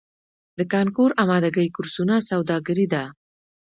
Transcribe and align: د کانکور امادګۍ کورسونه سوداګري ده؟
د 0.57 0.59
کانکور 0.73 1.09
امادګۍ 1.23 1.67
کورسونه 1.75 2.15
سوداګري 2.29 2.85
ده؟ 2.93 3.03